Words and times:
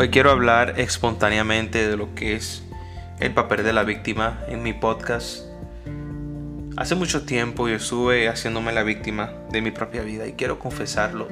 Hoy 0.00 0.10
quiero 0.10 0.30
hablar 0.30 0.78
espontáneamente 0.78 1.88
de 1.88 1.96
lo 1.96 2.14
que 2.14 2.36
es 2.36 2.62
el 3.18 3.34
papel 3.34 3.64
de 3.64 3.72
la 3.72 3.82
víctima 3.82 4.38
en 4.46 4.62
mi 4.62 4.72
podcast. 4.72 5.40
Hace 6.76 6.94
mucho 6.94 7.26
tiempo 7.26 7.68
yo 7.68 7.74
estuve 7.74 8.28
haciéndome 8.28 8.72
la 8.72 8.84
víctima 8.84 9.32
de 9.50 9.60
mi 9.60 9.72
propia 9.72 10.02
vida 10.02 10.28
y 10.28 10.34
quiero 10.34 10.60
confesarlo. 10.60 11.26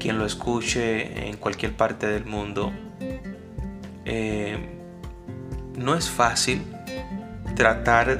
Quien 0.00 0.18
lo 0.18 0.26
escuche 0.26 1.28
en 1.28 1.36
cualquier 1.36 1.72
parte 1.76 2.08
del 2.08 2.24
mundo, 2.24 2.72
eh, 4.04 4.58
no 5.76 5.94
es 5.94 6.10
fácil 6.10 6.62
tratar 7.54 8.18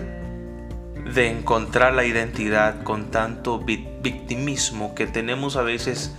de 1.12 1.30
encontrar 1.32 1.94
la 1.94 2.04
identidad 2.04 2.84
con 2.84 3.10
tanto 3.10 3.58
victimismo 3.58 4.94
que 4.94 5.08
tenemos 5.08 5.56
a 5.56 5.62
veces 5.62 6.14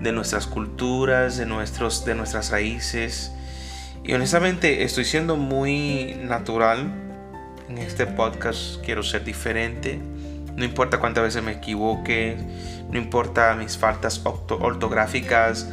de 0.00 0.12
nuestras 0.12 0.46
culturas, 0.46 1.36
de, 1.36 1.46
nuestros, 1.46 2.04
de 2.04 2.14
nuestras 2.14 2.50
raíces. 2.50 3.32
Y 4.04 4.14
honestamente 4.14 4.82
estoy 4.84 5.04
siendo 5.04 5.36
muy 5.36 6.16
natural 6.22 6.90
en 7.68 7.78
este 7.78 8.06
podcast. 8.06 8.82
Quiero 8.84 9.02
ser 9.02 9.24
diferente. 9.24 10.00
No 10.56 10.64
importa 10.64 10.98
cuántas 10.98 11.24
veces 11.24 11.42
me 11.42 11.52
equivoque. 11.52 12.36
No 12.90 12.98
importa 12.98 13.54
mis 13.54 13.76
faltas 13.76 14.22
ortográficas. 14.24 15.68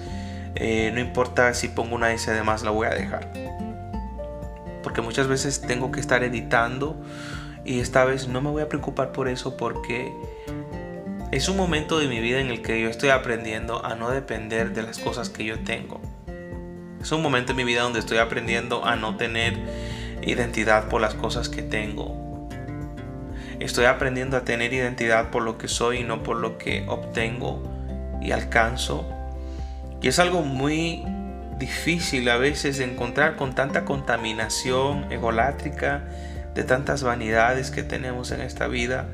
Eh, 0.55 0.91
no 0.93 0.99
importa 0.99 1.53
si 1.53 1.67
pongo 1.67 1.95
una 1.95 2.11
S 2.13 2.31
de 2.31 2.43
más, 2.43 2.63
la 2.63 2.71
voy 2.71 2.87
a 2.87 2.91
dejar. 2.91 3.31
Porque 4.83 5.01
muchas 5.01 5.27
veces 5.27 5.61
tengo 5.61 5.91
que 5.91 5.99
estar 5.99 6.23
editando. 6.23 6.95
Y 7.65 7.79
esta 7.79 8.05
vez 8.05 8.27
no 8.27 8.41
me 8.41 8.49
voy 8.49 8.61
a 8.61 8.69
preocupar 8.69 9.11
por 9.11 9.27
eso 9.27 9.57
porque 9.57 10.11
es 11.31 11.49
un 11.49 11.57
momento 11.57 11.99
de 11.99 12.07
mi 12.07 12.21
vida 12.21 12.39
en 12.39 12.47
el 12.47 12.61
que 12.61 12.81
yo 12.81 12.89
estoy 12.89 13.09
aprendiendo 13.09 13.85
a 13.85 13.95
no 13.95 14.09
depender 14.09 14.73
de 14.73 14.81
las 14.81 14.97
cosas 14.97 15.29
que 15.29 15.43
yo 15.43 15.59
tengo. 15.59 15.99
Es 17.01 17.11
un 17.11 17.21
momento 17.21 17.51
en 17.51 17.57
mi 17.57 17.63
vida 17.65 17.81
donde 17.81 17.99
estoy 17.99 18.19
aprendiendo 18.19 18.85
a 18.85 18.95
no 18.95 19.17
tener 19.17 19.57
identidad 20.21 20.87
por 20.87 21.01
las 21.01 21.15
cosas 21.15 21.49
que 21.49 21.61
tengo. 21.61 22.49
Estoy 23.59 23.85
aprendiendo 23.85 24.37
a 24.37 24.45
tener 24.45 24.71
identidad 24.71 25.29
por 25.29 25.43
lo 25.43 25.57
que 25.57 25.67
soy 25.67 25.99
y 25.99 26.03
no 26.03 26.23
por 26.23 26.37
lo 26.37 26.57
que 26.57 26.85
obtengo 26.87 27.61
y 28.21 28.31
alcanzo. 28.31 29.05
Y 30.01 30.07
es 30.07 30.19
algo 30.19 30.43
muy 30.43 31.03
difícil 31.59 32.29
a 32.29 32.37
veces 32.37 32.77
de 32.77 32.85
encontrar 32.85 33.35
con 33.35 33.53
tanta 33.53 33.83
contaminación 33.83 35.11
egolátrica, 35.11 36.03
de 36.55 36.63
tantas 36.63 37.03
vanidades 37.03 37.69
que 37.69 37.83
tenemos 37.83 38.31
en 38.31 38.41
esta 38.41 38.67
vida 38.67 39.07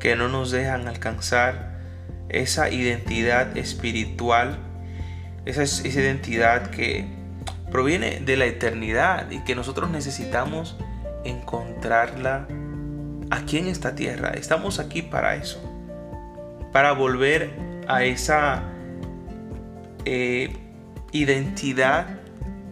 que 0.00 0.16
no 0.16 0.28
nos 0.28 0.50
dejan 0.50 0.88
alcanzar 0.88 1.78
esa 2.28 2.70
identidad 2.70 3.56
espiritual, 3.56 4.58
esa, 5.44 5.62
esa 5.62 5.86
identidad 5.86 6.70
que 6.70 7.06
proviene 7.70 8.20
de 8.20 8.36
la 8.36 8.46
eternidad 8.46 9.30
y 9.30 9.40
que 9.44 9.54
nosotros 9.54 9.90
necesitamos 9.90 10.76
encontrarla 11.24 12.46
aquí 13.30 13.58
en 13.58 13.66
esta 13.66 13.94
tierra. 13.94 14.30
Estamos 14.30 14.78
aquí 14.78 15.02
para 15.02 15.36
eso, 15.36 15.60
para 16.72 16.92
volver 16.92 17.50
a 17.86 18.04
esa 18.04 18.62
eh, 20.04 20.56
identidad 21.12 22.18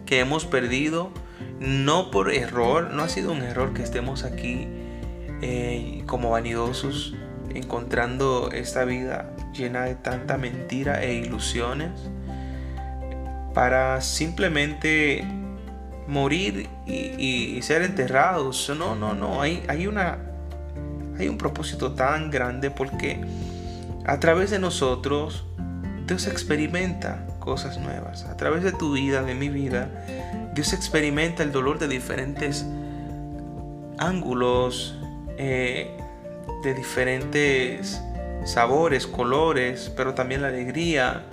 que 0.05 0.19
hemos 0.19 0.45
perdido, 0.45 1.11
no 1.59 2.11
por 2.11 2.31
error, 2.31 2.91
no 2.91 3.03
ha 3.03 3.09
sido 3.09 3.31
un 3.31 3.41
error 3.41 3.73
que 3.73 3.83
estemos 3.83 4.23
aquí 4.23 4.67
eh, 5.41 6.03
como 6.05 6.31
vanidosos, 6.31 7.15
encontrando 7.53 8.51
esta 8.51 8.85
vida 8.85 9.31
llena 9.53 9.83
de 9.83 9.95
tanta 9.95 10.37
mentira 10.37 11.03
e 11.03 11.15
ilusiones 11.15 11.91
para 13.53 14.01
simplemente 14.01 15.25
morir 16.07 16.69
y, 16.85 17.61
ser 17.61 17.81
enterrados. 17.81 18.71
No, 18.77 18.95
no, 18.95 19.13
no, 19.13 19.41
hay, 19.41 19.63
hay, 19.67 19.87
una, 19.87 20.17
hay 21.17 21.27
un 21.27 21.37
propósito 21.37 21.93
tan 21.93 22.29
grande 22.29 22.71
porque 22.71 23.19
a 24.05 24.19
través 24.19 24.51
de 24.51 24.59
nosotros 24.59 25.45
Dios 26.05 26.27
experimenta 26.27 27.25
cosas 27.39 27.77
nuevas. 27.77 28.25
A 28.25 28.37
través 28.37 28.63
de 28.63 28.71
tu 28.71 28.93
vida, 28.93 29.23
de 29.23 29.35
mi 29.35 29.49
vida, 29.49 29.89
Dios 30.53 30.73
experimenta 30.73 31.43
el 31.43 31.51
dolor 31.51 31.79
de 31.79 31.87
diferentes 31.87 32.65
ángulos, 33.97 34.97
eh, 35.37 35.96
de 36.63 36.73
diferentes 36.73 38.01
sabores, 38.45 39.07
colores, 39.07 39.91
pero 39.95 40.13
también 40.13 40.41
la 40.41 40.47
alegría. 40.47 41.23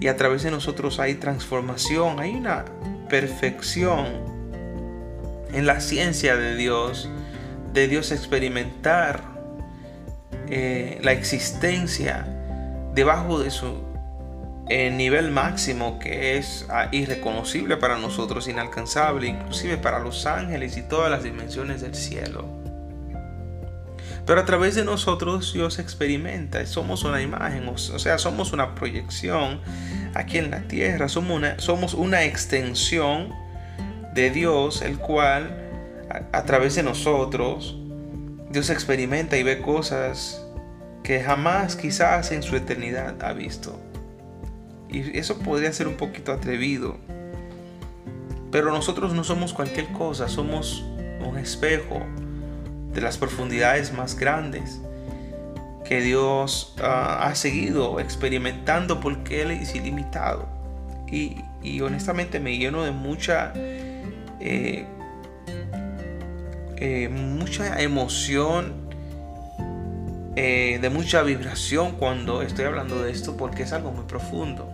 Y 0.00 0.08
a 0.08 0.16
través 0.16 0.42
de 0.42 0.50
nosotros 0.50 0.98
hay 0.98 1.14
transformación, 1.14 2.20
hay 2.20 2.34
una 2.34 2.64
perfección 3.08 4.06
en 5.52 5.66
la 5.66 5.80
ciencia 5.80 6.36
de 6.36 6.56
Dios, 6.56 7.08
de 7.72 7.88
Dios 7.88 8.12
experimentar 8.12 9.22
eh, 10.48 10.98
la 11.02 11.12
existencia 11.12 12.26
debajo 12.94 13.38
de 13.38 13.50
su 13.50 13.90
eh, 14.68 14.90
nivel 14.90 15.30
máximo 15.30 15.98
que 15.98 16.38
es 16.38 16.66
ah, 16.70 16.88
irreconocible 16.92 17.76
para 17.76 17.98
nosotros, 17.98 18.48
inalcanzable, 18.48 19.26
inclusive 19.26 19.76
para 19.76 19.98
los 19.98 20.26
ángeles 20.26 20.76
y 20.76 20.82
todas 20.82 21.10
las 21.10 21.24
dimensiones 21.24 21.80
del 21.80 21.94
cielo. 21.94 22.59
Pero 24.30 24.42
a 24.42 24.44
través 24.44 24.76
de 24.76 24.84
nosotros 24.84 25.52
Dios 25.54 25.80
experimenta, 25.80 26.64
somos 26.64 27.02
una 27.02 27.20
imagen, 27.20 27.66
o 27.66 27.76
sea, 27.76 28.16
somos 28.16 28.52
una 28.52 28.76
proyección 28.76 29.60
aquí 30.14 30.38
en 30.38 30.52
la 30.52 30.68
tierra, 30.68 31.08
somos 31.08 31.36
una, 31.36 31.58
somos 31.58 31.94
una 31.94 32.22
extensión 32.22 33.34
de 34.14 34.30
Dios, 34.30 34.82
el 34.82 34.98
cual 34.98 35.50
a, 36.30 36.44
través 36.44 36.76
de 36.76 36.84
nosotros 36.84 37.76
Dios 38.52 38.70
experimenta 38.70 39.36
y 39.36 39.42
ve 39.42 39.60
cosas 39.60 40.46
que 41.02 41.20
jamás 41.24 41.74
quizás 41.74 42.30
en 42.30 42.44
su 42.44 42.54
eternidad 42.54 43.20
ha 43.24 43.32
visto. 43.32 43.80
Y 44.88 45.18
eso 45.18 45.40
podría 45.40 45.72
ser 45.72 45.88
un 45.88 45.96
poquito 45.96 46.30
atrevido. 46.30 46.98
Pero 48.52 48.70
nosotros 48.70 49.12
no 49.12 49.24
somos 49.24 49.52
cualquier 49.52 49.88
cosa, 49.88 50.28
somos 50.28 50.84
un 51.28 51.36
espejo 51.36 52.06
de 52.92 53.00
las 53.00 53.18
profundidades 53.18 53.92
más 53.92 54.16
grandes 54.16 54.80
que 55.90 56.00
Dios 56.00 56.74
ah, 56.82 57.26
ha 57.26 57.34
seguido 57.34 57.98
experimentando 57.98 59.00
porque 59.00 59.42
Él 59.42 59.50
es 59.50 59.74
ilimitado. 59.74 60.46
Y, 61.10 61.42
honestamente 61.82 62.38
me 62.38 62.56
lleno 62.56 62.84
de 62.84 62.92
mucha, 62.92 63.52
eh, 63.56 64.86
eh, 66.76 67.08
mucha 67.08 67.82
emoción, 67.82 68.72
eh, 70.36 70.78
de 70.80 70.90
mucha 70.90 71.22
vibración 71.22 71.96
cuando 71.96 72.42
estoy 72.42 72.66
hablando 72.66 73.02
de 73.02 73.10
esto 73.10 73.36
porque 73.36 73.64
es 73.64 73.72
algo 73.72 73.90
muy 73.90 74.04
profundo 74.04 74.70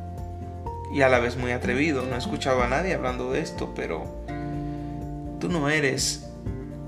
y 0.93 1.01
a 1.01 1.09
la 1.09 1.19
vez 1.19 1.37
muy 1.37 1.53
atrevido. 1.53 2.05
No 2.05 2.15
he 2.15 2.19
escuchado 2.19 2.63
a 2.63 2.69
nadie 2.69 2.93
hablando 2.93 3.33
de 3.33 3.41
esto, 3.41 3.73
pero 3.75 4.05
tú 5.41 5.49
no 5.49 5.71
eres 5.71 6.26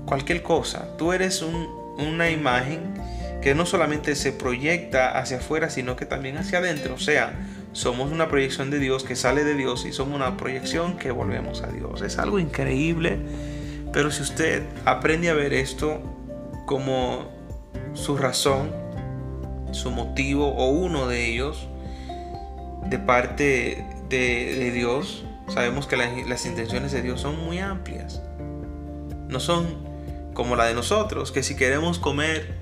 cualquier 0.09 0.41
cosa. 0.41 0.97
Tú 0.97 1.13
eres 1.13 1.43
una 1.43 2.31
imagen 2.31 2.95
que 3.43 3.53
no 3.53 3.67
solamente 3.67 4.15
se 4.15 4.33
proyecta 4.33 5.19
hacia 5.19 5.37
afuera, 5.37 5.69
sino 5.69 5.95
que 5.95 6.07
también 6.07 6.37
hacia 6.37 6.57
adentro. 6.57 6.95
O 6.95 6.99
sea, 6.99 7.39
somos 7.73 8.11
una 8.11 8.27
proyección 8.27 8.71
de 8.71 8.79
Dios 8.79 9.03
que 9.03 9.15
sale 9.15 9.43
de 9.43 9.53
Dios 9.53 9.85
y 9.85 9.93
somos 9.93 10.15
una 10.15 10.35
proyección 10.35 10.97
que 10.97 11.11
volvemos 11.11 11.61
a 11.61 11.67
Dios. 11.67 12.01
Es 12.01 12.17
algo 12.17 12.39
increíble, 12.39 13.19
pero 13.93 14.09
si 14.09 14.23
usted 14.23 14.63
aprende 14.83 15.29
a 15.29 15.35
ver 15.35 15.53
esto 15.53 16.01
como 16.65 17.29
su 17.93 18.17
razón, 18.17 18.71
su 19.71 19.91
motivo 19.91 20.47
o 20.47 20.69
uno 20.69 21.07
de 21.07 21.27
ellos 21.31 21.69
de 22.89 22.97
parte 22.97 23.85
de, 24.09 24.71
Dios, 24.73 25.23
sabemos 25.47 25.85
que 25.85 25.97
las 25.97 26.45
intenciones 26.47 26.91
de 26.91 27.03
Dios 27.03 27.21
son 27.21 27.39
muy 27.45 27.59
amplias. 27.59 28.23
No 29.27 29.39
son 29.39 29.88
como 30.39 30.55
la 30.55 30.67
de 30.67 30.73
nosotros, 30.73 31.33
que 31.33 31.43
si 31.43 31.57
queremos 31.57 31.99
comer 31.99 32.55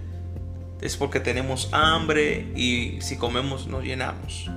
es 0.82 0.98
porque 0.98 1.20
tenemos 1.20 1.70
hambre 1.74 2.52
y 2.56 2.98
si 3.02 3.18
comemos 3.18 3.68
nos 3.68 3.84
llenamos. 3.84 4.50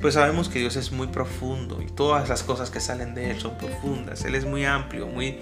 Pues 0.00 0.14
sabemos 0.14 0.48
que 0.48 0.58
Dios 0.58 0.74
es 0.74 0.90
muy 0.90 1.06
profundo 1.06 1.80
y 1.80 1.86
todas 1.86 2.28
las 2.28 2.42
cosas 2.42 2.72
que 2.72 2.80
salen 2.80 3.14
de 3.14 3.30
Él 3.30 3.38
son 3.38 3.56
profundas. 3.58 4.24
Él 4.24 4.34
es 4.34 4.44
muy 4.44 4.64
amplio, 4.64 5.06
muy 5.06 5.38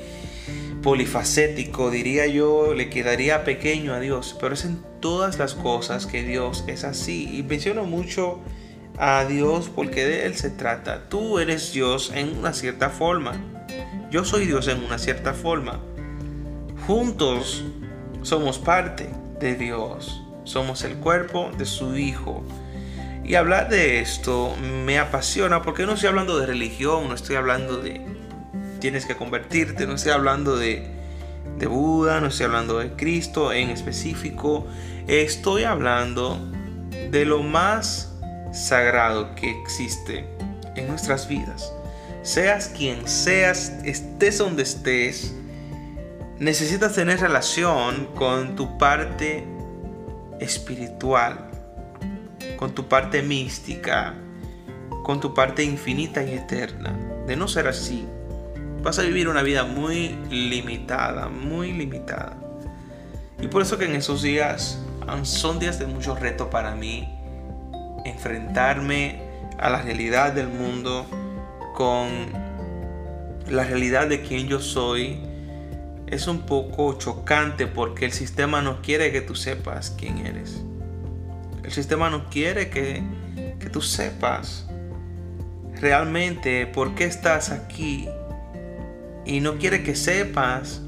polifacético, 0.82 1.90
diría 1.90 2.26
yo, 2.26 2.74
le 2.74 2.90
quedaría 2.90 3.44
pequeño 3.44 3.94
a 3.94 4.00
Dios, 4.00 4.36
pero 4.38 4.52
es 4.52 4.66
en 4.66 4.82
todas 5.00 5.38
las 5.38 5.54
cosas 5.54 6.04
que 6.04 6.22
Dios 6.22 6.64
es 6.66 6.84
así. 6.84 7.34
Y 7.34 7.42
menciono 7.44 7.84
mucho 7.84 8.40
a 8.98 9.24
Dios 9.24 9.70
porque 9.74 10.04
de 10.04 10.26
Él 10.26 10.36
se 10.36 10.50
trata. 10.50 11.08
Tú 11.08 11.38
eres 11.38 11.72
Dios 11.72 12.12
en 12.14 12.36
una 12.36 12.52
cierta 12.52 12.90
forma. 12.90 13.40
Yo 14.10 14.26
soy 14.26 14.44
Dios 14.44 14.68
en 14.68 14.84
una 14.84 14.98
cierta 14.98 15.32
forma. 15.32 15.80
Juntos 16.90 17.62
somos 18.22 18.58
parte 18.58 19.08
de 19.38 19.54
Dios. 19.54 20.24
Somos 20.42 20.82
el 20.82 20.96
cuerpo 20.96 21.52
de 21.56 21.64
su 21.64 21.96
Hijo. 21.96 22.42
Y 23.22 23.36
hablar 23.36 23.68
de 23.68 24.00
esto 24.00 24.56
me 24.84 24.98
apasiona 24.98 25.62
porque 25.62 25.86
no 25.86 25.92
estoy 25.92 26.08
hablando 26.08 26.36
de 26.40 26.46
religión, 26.46 27.06
no 27.06 27.14
estoy 27.14 27.36
hablando 27.36 27.76
de 27.76 28.04
tienes 28.80 29.06
que 29.06 29.14
convertirte, 29.14 29.86
no 29.86 29.94
estoy 29.94 30.10
hablando 30.10 30.56
de, 30.56 30.90
de 31.58 31.66
Buda, 31.68 32.20
no 32.20 32.26
estoy 32.26 32.46
hablando 32.46 32.78
de 32.80 32.90
Cristo 32.96 33.52
en 33.52 33.70
específico, 33.70 34.66
estoy 35.06 35.62
hablando 35.62 36.40
de 37.12 37.24
lo 37.24 37.44
más 37.44 38.18
sagrado 38.52 39.36
que 39.36 39.48
existe 39.62 40.28
en 40.74 40.88
nuestras 40.88 41.28
vidas. 41.28 41.72
Seas 42.22 42.66
quien 42.66 43.06
seas, 43.06 43.74
estés 43.84 44.38
donde 44.38 44.64
estés, 44.64 45.36
necesitas 46.40 46.94
tener 46.94 47.20
relación 47.20 48.06
con 48.14 48.56
tu 48.56 48.78
parte 48.78 49.46
espiritual, 50.40 51.50
con 52.56 52.74
tu 52.74 52.88
parte 52.88 53.22
mística, 53.22 54.14
con 55.04 55.20
tu 55.20 55.34
parte 55.34 55.62
infinita 55.62 56.22
y 56.24 56.32
eterna. 56.32 56.98
De 57.26 57.36
no 57.36 57.46
ser 57.46 57.68
así, 57.68 58.06
vas 58.82 58.98
a 58.98 59.02
vivir 59.02 59.28
una 59.28 59.42
vida 59.42 59.64
muy 59.64 60.16
limitada, 60.30 61.28
muy 61.28 61.72
limitada. 61.72 62.38
Y 63.38 63.48
por 63.48 63.60
eso 63.60 63.76
que 63.76 63.84
en 63.84 63.94
esos 63.94 64.22
días 64.22 64.82
son 65.22 65.58
días 65.58 65.78
de 65.78 65.86
mucho 65.86 66.14
reto 66.14 66.48
para 66.48 66.74
mí 66.74 67.06
enfrentarme 68.06 69.20
a 69.58 69.68
la 69.68 69.82
realidad 69.82 70.32
del 70.32 70.48
mundo 70.48 71.06
con 71.74 72.08
la 73.46 73.64
realidad 73.64 74.06
de 74.06 74.22
quien 74.22 74.48
yo 74.48 74.60
soy 74.60 75.29
es 76.10 76.26
un 76.26 76.40
poco 76.40 76.98
chocante 76.98 77.66
porque 77.66 78.04
el 78.04 78.12
sistema 78.12 78.62
no 78.62 78.82
quiere 78.82 79.12
que 79.12 79.20
tú 79.20 79.34
sepas 79.34 79.94
quién 79.96 80.18
eres. 80.26 80.62
El 81.62 81.70
sistema 81.70 82.10
no 82.10 82.28
quiere 82.28 82.68
que, 82.68 83.02
que 83.60 83.70
tú 83.70 83.80
sepas 83.80 84.66
realmente 85.80 86.66
por 86.66 86.94
qué 86.94 87.04
estás 87.04 87.50
aquí 87.50 88.08
y 89.24 89.40
no 89.40 89.58
quiere 89.58 89.84
que 89.84 89.94
sepas 89.94 90.82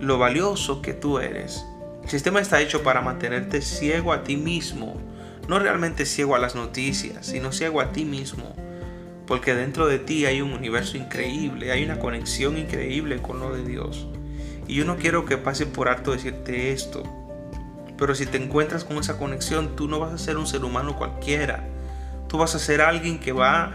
lo 0.00 0.18
valioso 0.18 0.82
que 0.82 0.92
tú 0.92 1.18
eres. 1.18 1.64
El 2.02 2.10
sistema 2.10 2.40
está 2.40 2.60
hecho 2.60 2.82
para 2.82 3.00
mantenerte 3.00 3.62
ciego 3.62 4.12
a 4.12 4.22
ti 4.22 4.36
mismo, 4.36 5.00
no 5.48 5.58
realmente 5.58 6.04
ciego 6.04 6.34
a 6.34 6.38
las 6.38 6.54
noticias, 6.54 7.24
sino 7.24 7.52
ciego 7.52 7.80
a 7.80 7.92
ti 7.92 8.04
mismo, 8.04 8.54
porque 9.26 9.54
dentro 9.54 9.86
de 9.86 9.98
ti 9.98 10.26
hay 10.26 10.42
un 10.42 10.52
universo 10.52 10.98
increíble, 10.98 11.72
hay 11.72 11.84
una 11.84 11.98
conexión 11.98 12.58
increíble 12.58 13.22
con 13.22 13.40
lo 13.40 13.54
de 13.54 13.64
Dios. 13.64 14.08
Y 14.66 14.76
yo 14.76 14.84
no 14.84 14.96
quiero 14.96 15.24
que 15.24 15.36
pase 15.36 15.66
por 15.66 15.88
alto 15.88 16.12
decirte 16.12 16.72
esto, 16.72 17.02
pero 17.98 18.14
si 18.14 18.26
te 18.26 18.36
encuentras 18.36 18.84
con 18.84 18.96
esa 18.98 19.18
conexión, 19.18 19.76
tú 19.76 19.88
no 19.88 19.98
vas 20.00 20.12
a 20.12 20.18
ser 20.18 20.36
un 20.36 20.46
ser 20.46 20.64
humano 20.64 20.96
cualquiera, 20.96 21.64
tú 22.28 22.38
vas 22.38 22.54
a 22.54 22.58
ser 22.58 22.80
alguien 22.80 23.18
que 23.18 23.32
va 23.32 23.72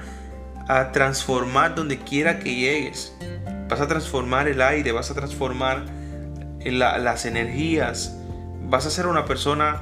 a 0.68 0.92
transformar 0.92 1.76
donde 1.76 2.00
quiera 2.00 2.40
que 2.40 2.54
llegues. 2.56 3.16
Vas 3.70 3.82
a 3.82 3.88
transformar 3.88 4.48
el 4.48 4.62
aire, 4.62 4.92
vas 4.92 5.12
a 5.12 5.14
transformar 5.14 5.84
las 6.66 7.26
energías, 7.26 8.18
vas 8.64 8.86
a 8.86 8.90
ser 8.90 9.08
una 9.08 9.26
persona 9.26 9.82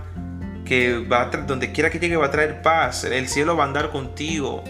que 0.66 1.00
va 1.00 1.26
donde 1.26 1.72
quiera 1.72 1.90
que 1.90 2.00
llegue 2.00 2.16
va 2.18 2.28
a 2.28 2.32
traer 2.32 2.62
paz, 2.62 3.04
el 3.04 3.28
cielo 3.28 3.56
va 3.56 3.64
a 3.64 3.68
andar 3.68 3.92
contigo, 3.92 4.64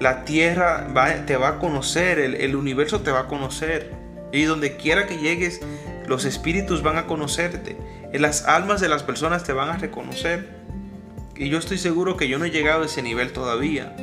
la 0.00 0.24
tierra 0.24 0.86
te 1.26 1.36
va 1.36 1.48
a 1.48 1.58
conocer, 1.58 2.18
el 2.18 2.56
universo 2.56 3.00
te 3.00 3.10
va 3.10 3.20
a 3.20 3.26
conocer, 3.26 3.92
y 4.32 4.44
donde 4.44 4.76
quiera 4.76 5.06
que 5.06 5.18
llegues, 5.18 5.60
los 6.06 6.24
espíritus 6.24 6.82
van 6.82 6.96
a 6.96 7.06
conocerte, 7.06 7.76
las 8.12 8.44
almas 8.44 8.80
de 8.80 8.88
las 8.88 9.02
personas 9.02 9.44
te 9.44 9.52
van 9.52 9.68
a 9.68 9.76
reconocer. 9.76 10.48
Y 11.36 11.50
yo 11.50 11.58
estoy 11.58 11.78
seguro 11.78 12.16
que 12.16 12.28
yo 12.28 12.38
no 12.38 12.46
he 12.46 12.50
llegado 12.50 12.82
a 12.82 12.86
ese 12.86 13.02
nivel 13.02 13.32
todavía, 13.32 13.94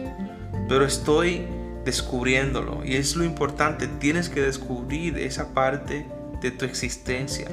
pero 0.69 0.85
estoy 0.85 1.45
descubriéndolo. 1.83 2.83
Y 2.85 2.95
es 2.95 3.15
lo 3.15 3.23
importante, 3.23 3.87
tienes 3.87 4.29
que 4.29 4.41
descubrir 4.41 5.17
esa 5.17 5.53
parte 5.53 6.05
de 6.41 6.51
tu 6.51 6.65
existencia. 6.65 7.47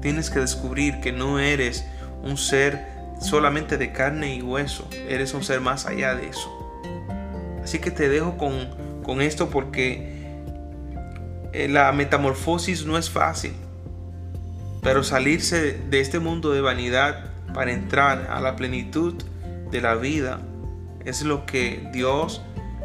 Tienes 0.00 0.30
que 0.30 0.40
descubrir 0.40 1.00
que 1.00 1.12
no 1.12 1.38
eres 1.38 1.84
un 2.22 2.36
ser 2.36 2.86
solamente 3.20 3.78
de 3.78 3.92
carne 3.92 4.34
y 4.34 4.42
hueso, 4.42 4.88
eres 5.08 5.32
un 5.34 5.44
ser 5.44 5.60
más 5.60 5.86
allá 5.86 6.14
de 6.14 6.28
eso. 6.28 6.50
Así 7.62 7.78
que 7.78 7.90
te 7.90 8.08
dejo 8.08 8.36
con, 8.36 9.02
con 9.02 9.20
esto 9.20 9.48
porque 9.50 10.21
la 11.52 11.92
metamorfosis 11.92 12.86
no 12.86 12.96
es 12.96 13.10
fácil, 13.10 13.52
pero 14.82 15.04
salirse 15.04 15.78
de 15.90 16.00
este 16.00 16.18
mundo 16.18 16.52
de 16.52 16.60
vanidad 16.60 17.30
para 17.52 17.72
entrar 17.72 18.28
a 18.30 18.40
la 18.40 18.56
plenitud 18.56 19.14
de 19.70 19.80
la 19.80 19.94
vida 19.94 20.40
es 21.04 21.22
lo 21.22 21.46
que 21.46 21.88
Dios, 21.92 22.42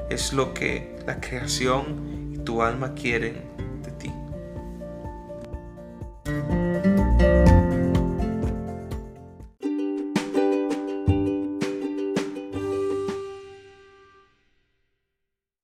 es 0.10 0.34
lo 0.34 0.54
que 0.54 0.96
la 1.06 1.20
creación 1.20 2.34
y 2.34 2.38
tu 2.40 2.62
alma 2.62 2.94
quieren 2.94 3.57